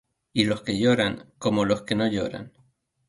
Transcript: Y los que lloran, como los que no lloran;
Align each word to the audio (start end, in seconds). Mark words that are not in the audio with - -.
Y 0.33 0.45
los 0.45 0.63
que 0.63 0.79
lloran, 0.79 1.31
como 1.37 1.63
los 1.63 1.83
que 1.83 1.93
no 1.93 2.07
lloran; 2.07 2.51